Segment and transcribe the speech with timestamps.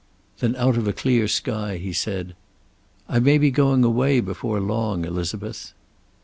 [0.39, 2.35] Then, out of a clear sky, he said:
[3.07, 5.73] "I may be going away before long, Elizabeth."